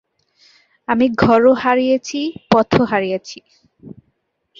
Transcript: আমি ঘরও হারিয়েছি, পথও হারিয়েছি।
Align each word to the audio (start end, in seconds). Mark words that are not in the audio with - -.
আমি 0.87 1.05
ঘরও 1.15 1.51
হারিয়েছি, 1.53 2.19
পথও 2.51 2.83
হারিয়েছি। 2.85 3.37